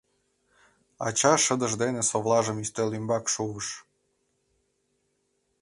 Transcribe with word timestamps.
Ача 1.07 1.33
шыдыж 1.43 1.73
дене 1.81 2.01
совлажым 2.09 2.57
ӱстел 2.63 2.89
ӱмбак 2.97 3.25
шуыш: 3.33 3.67